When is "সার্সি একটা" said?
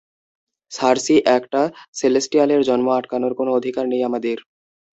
0.71-1.61